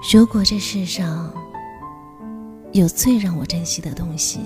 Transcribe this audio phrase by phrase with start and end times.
[0.00, 1.28] 如果这世上
[2.70, 4.38] 有最让我珍惜的东西，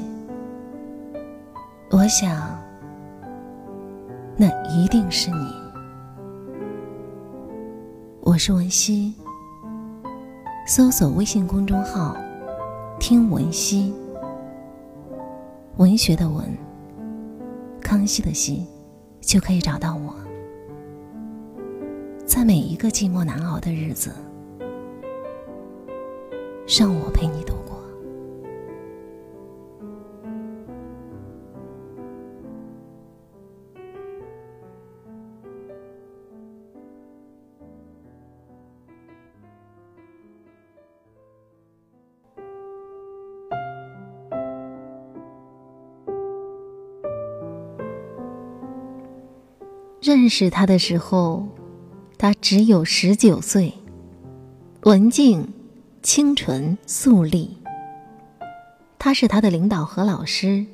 [1.90, 2.58] 我想，
[4.34, 5.54] 那一定是你。
[8.22, 9.14] 我是文熙，
[10.66, 12.16] 搜索微信公众号
[12.98, 13.94] “听文熙”，
[15.76, 16.46] 文学的文，
[17.78, 18.66] 康熙的熙，
[19.20, 20.14] 就可以找到我。
[22.24, 24.10] 在每一个寂寞难熬的日子。
[26.78, 27.78] 让我陪你度过。
[50.00, 51.46] 认识他的时候，
[52.16, 53.74] 他只有十九岁，
[54.84, 55.46] 文静。
[56.02, 57.56] 清纯素丽，
[58.98, 60.66] 他是他的领导和老师，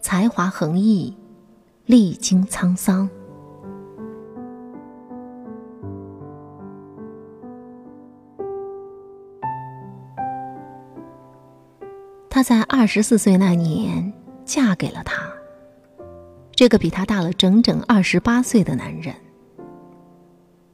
[0.00, 1.16] 才华横溢，
[1.86, 3.08] 历经沧桑。
[12.28, 14.12] 他在二十四岁那年
[14.44, 15.22] 嫁给了他，
[16.50, 19.14] 这个比他大了整整二十八岁的男人。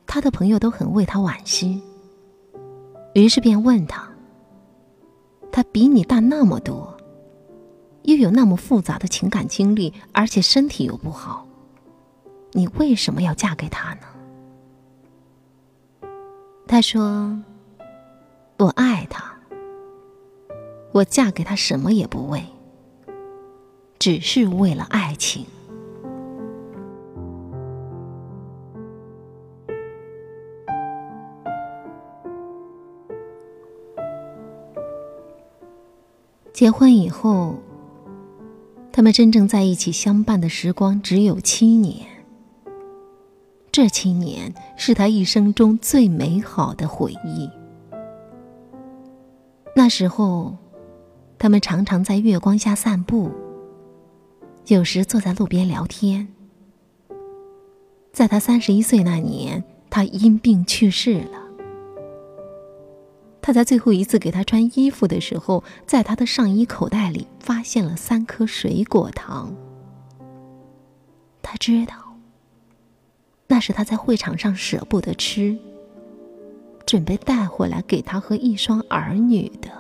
[0.07, 1.83] 他的朋友都很为他惋惜。
[3.21, 4.09] 于是便问他
[5.51, 6.97] ：“他比你大那么多，
[8.03, 11.47] 又有那么复杂的情感经历，而且身体又不好，
[12.53, 14.03] 你为什么要嫁给他呢？”
[16.69, 17.43] 他说
[18.59, 19.35] ：“我爱他，
[20.93, 22.45] 我嫁给他什么也不为，
[23.99, 25.45] 只是为了爱情。”
[36.53, 37.57] 结婚以后，
[38.91, 42.07] 他们真正在一起相伴的时光只有七年。
[43.71, 47.49] 这七年是他一生中最美好的回忆。
[49.77, 50.57] 那时候，
[51.39, 53.31] 他们常常在月光下散步，
[54.67, 56.27] 有时坐在路边聊天。
[58.13, 61.38] 在他三十一岁那年，他因病去世了。
[63.49, 69.55] 他在最后一次给他穿衣服的时候，在他的上衣口袋里发现了三颗水果糖。
[71.41, 71.95] 他知道，
[73.47, 75.57] 那是他在会场上舍不得吃，
[76.85, 79.78] 准备带回来给他和一双儿女的。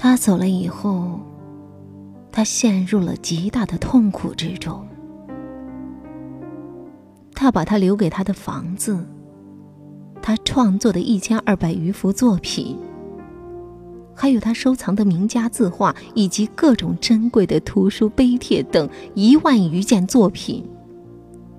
[0.00, 1.18] 他走了以后，
[2.30, 4.86] 他陷入了极大的痛苦之中。
[7.34, 9.04] 他把他留给他的房子，
[10.22, 12.78] 他创作的一千二百余幅作品，
[14.14, 20.64] 还有他收藏的名家字画以及各种珍贵的图书碑帖等一万余件作品，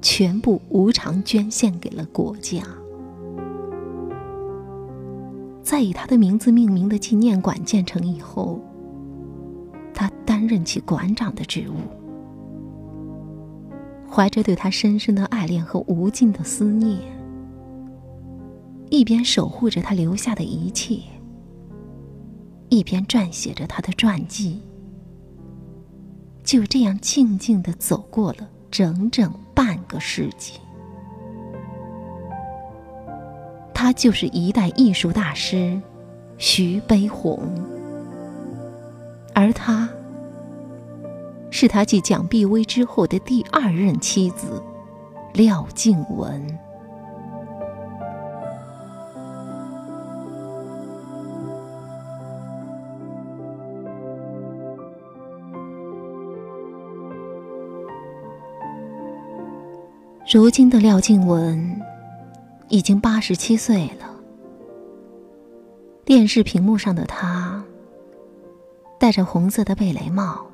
[0.02, 2.64] 全部无偿捐献给了国家。
[5.70, 8.60] 在以他的名字命名的纪念馆建成以后，
[9.94, 11.76] 他担任起馆长的职务，
[14.10, 16.98] 怀着对他深深的爱恋和无尽的思念，
[18.90, 21.04] 一边守护着他留下的一切，
[22.70, 24.60] 一边撰写着他的传记，
[26.44, 30.54] 就这样静静的走过了整整半个世纪。
[33.82, 35.82] 他就是一代艺术大师
[36.38, 37.40] 徐悲鸿，
[39.34, 39.88] 而他
[41.50, 44.62] 是他继蒋碧薇之后的第二任妻子
[45.32, 46.46] 廖静文。
[60.30, 61.89] 如今的廖静文。
[62.70, 64.16] 已经八十七岁了。
[66.06, 67.64] 电视屏幕上的他，
[69.00, 70.46] 戴着红色的贝雷帽，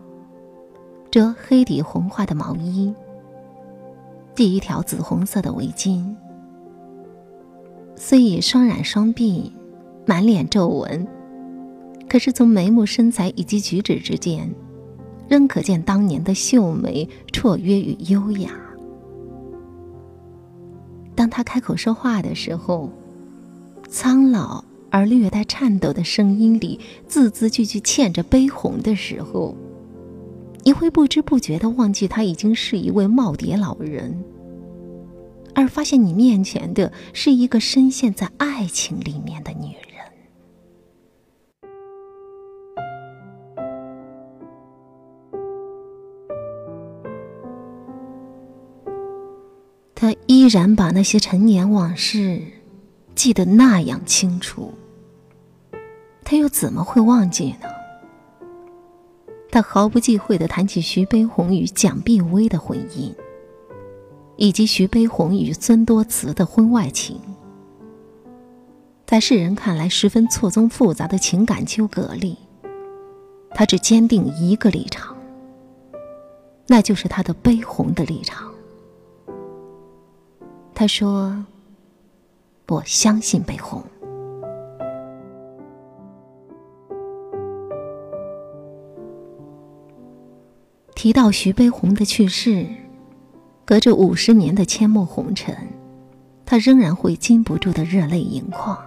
[1.11, 2.93] 着黑底红花的毛衣，
[4.35, 6.15] 系一条紫红色的围巾。
[7.95, 9.51] 虽已双染双鬓，
[10.05, 11.07] 满脸皱纹，
[12.09, 14.49] 可是从眉目、身材以及举止之间，
[15.29, 18.51] 仍可见当年的秀美、绰约与优雅。
[21.15, 22.89] 当他开口说话的时候，
[23.89, 29.55] 苍老而略带颤抖的声音里，字字句句嵌着悲鸿的时候，
[30.63, 34.23] 你会不知不觉的忘记他已经是一位耄耋老人，
[35.53, 39.84] 而发现你面前的是一个深陷在爱情里面的女人。
[49.95, 52.41] 他依然把那些陈年往事
[53.15, 54.73] 记得那样清楚，
[56.23, 57.69] 他又怎么会忘记呢？
[59.49, 63.15] 他毫不忌讳的谈起徐悲鸿与蒋碧薇的婚姻，
[64.35, 67.17] 以及徐悲鸿与孙多慈的婚外情。
[69.05, 72.37] 在世人看来十分错综复杂的情感纠葛里，
[73.51, 75.15] 他只坚定一个立场，
[76.67, 78.51] 那就是他的悲鸿的立场。
[80.77, 81.45] 他说
[82.67, 83.81] ：“我相信悲鸿。”
[90.93, 92.67] 提到徐悲鸿的去世，
[93.63, 95.55] 隔着五十年的阡陌红尘，
[96.45, 98.77] 他仍然会禁不住的热泪盈眶，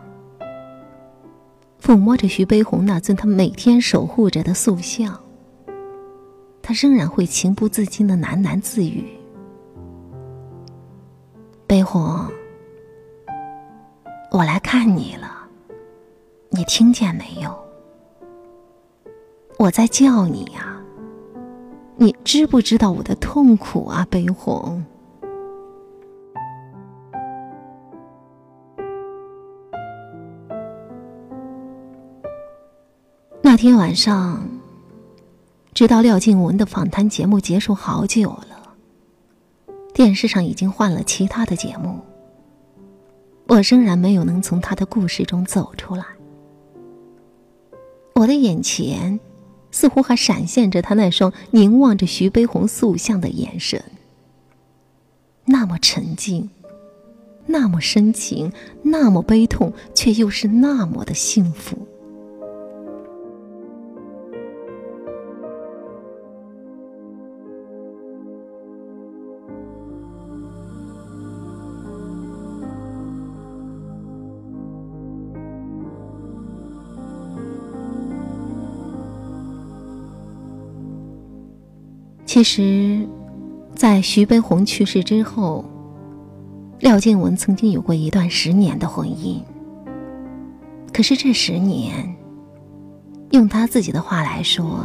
[1.80, 5.18] 抚摸着徐悲鸿那尊他每天守护着的塑像，
[6.60, 9.17] 他仍然会情不自禁的喃喃自语。
[11.68, 12.26] 悲鸿，
[14.30, 15.46] 我来看你了，
[16.48, 17.54] 你听见没有？
[19.58, 20.80] 我在叫你呀，
[21.96, 24.06] 你知不知道我的痛苦啊？
[24.08, 24.82] 悲鸿。
[33.42, 34.42] 那天晚上，
[35.74, 38.47] 直到廖静文的访谈节目结束好久了。
[39.98, 41.98] 电视上已经换了其他的节目，
[43.48, 46.04] 我仍然没有能从他的故事中走出来。
[48.14, 49.18] 我的眼前
[49.72, 53.82] 似乎还闪现着他那双凝望着徐悲鸿塑像的眼神，
[55.46, 56.48] 那么沉静，
[57.46, 58.52] 那么深情，
[58.84, 61.87] 那么悲痛，却又是那么的幸福。
[82.28, 83.08] 其实，
[83.74, 85.64] 在徐悲鸿去世之后，
[86.78, 89.40] 廖静文曾经有过一段十年的婚姻。
[90.92, 92.14] 可是这十年，
[93.30, 94.84] 用他自己的话来说，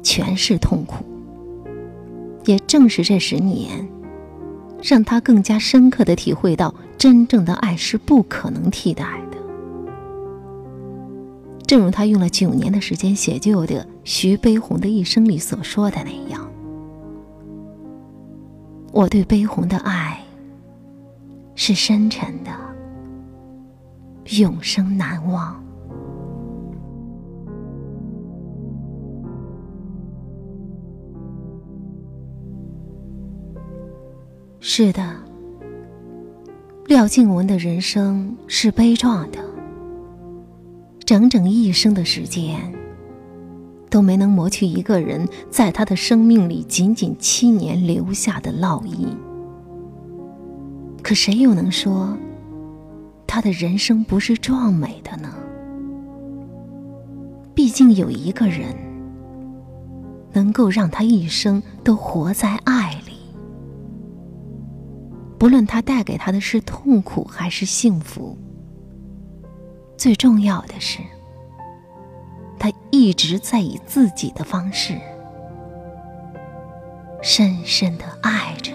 [0.00, 1.04] 全是痛苦。
[2.44, 3.88] 也正是这十年，
[4.80, 9.04] 让他更加深刻的体会到，真正的爱是不可能替代。
[11.66, 16.48] 正如他用了九年的时间写就的《徐悲鸿的一生》里所说的那样。
[18.92, 20.22] 我对悲鸿的爱
[21.54, 22.50] 是深沉的，
[24.38, 25.60] 永生难忘。
[34.60, 35.14] 是的，
[36.86, 39.38] 廖静文的人生是悲壮的，
[41.04, 42.72] 整整一生的时间。
[43.90, 49.06] 都没能磨去一个人在他的生命里仅仅七年留下的烙印。
[51.00, 52.18] 可谁又能说，
[53.24, 55.32] 他的人生不是壮美的呢？
[57.54, 58.74] 毕竟有一个人，
[60.32, 63.12] 能够让他一生都活在爱里，
[65.38, 68.36] 不论他带给他的是痛苦还是幸福。
[70.04, 70.98] 最重要的是。
[72.58, 75.00] 他一直在以自己的方式，
[77.22, 78.74] 深深的爱着。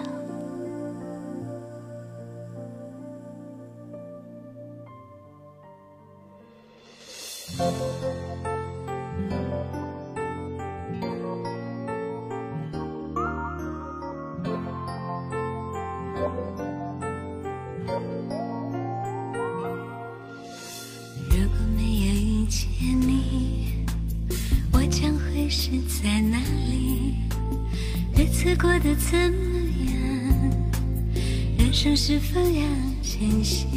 [32.31, 32.63] 敷样
[33.01, 33.67] 前行，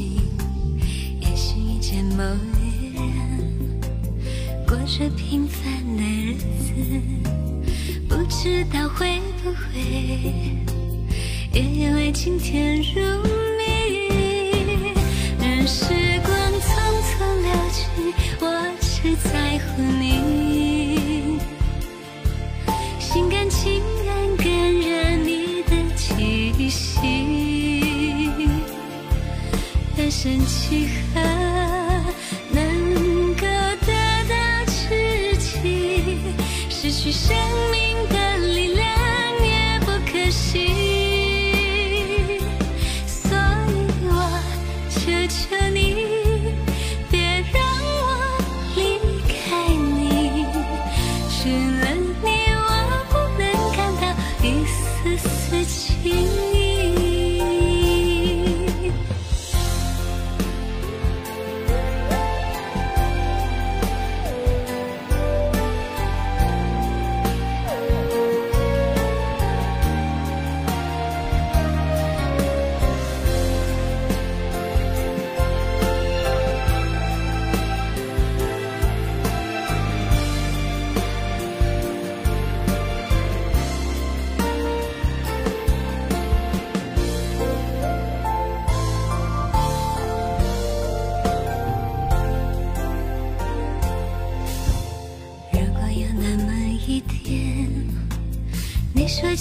[1.20, 2.22] 也许遇见某
[2.60, 3.80] 一人，
[4.66, 5.62] 过着平凡
[5.96, 6.74] 的日子，
[8.06, 9.80] 不知道会不会
[11.54, 13.00] 也有爱情甜如
[13.56, 13.62] 蜜。
[15.40, 16.68] 任时光匆
[17.08, 17.80] 匆流去，
[18.38, 18.44] 我
[18.82, 21.38] 只在乎你，
[23.00, 23.91] 心甘情。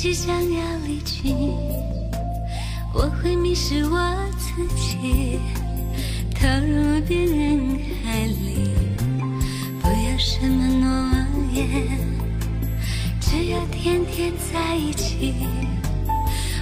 [0.02, 1.32] 即将要离去，
[2.92, 4.00] 我会迷失我
[4.36, 5.40] 自己，
[6.34, 8.72] 投入别人海里，
[9.80, 10.90] 不要什么诺
[11.54, 11.68] 言，
[13.20, 15.36] 只要天天在一起，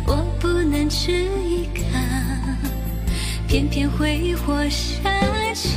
[0.06, 1.98] 我不能只依靠，
[3.48, 5.00] 偏偏会活下
[5.54, 5.70] 去，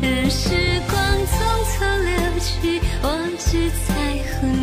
[0.00, 0.96] 任时光
[1.26, 1.34] 匆
[1.74, 3.92] 匆流去，我只在
[4.38, 4.55] 乎。